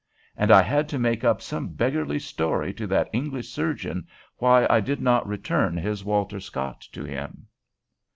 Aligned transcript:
And 0.35 0.49
I 0.49 0.63
had 0.63 0.89
to 0.89 0.97
make 0.97 1.23
up 1.23 1.43
some 1.43 1.73
beggarly 1.75 2.17
story 2.17 2.73
to 2.73 2.87
that 2.87 3.07
English 3.13 3.49
surgeon 3.49 4.07
why 4.37 4.65
I 4.67 4.79
did 4.79 4.99
not 4.99 5.27
return 5.27 5.77
his 5.77 6.03
Walter 6.03 6.39
Scott 6.39 6.81
to 6.93 7.03
him." 7.03 7.45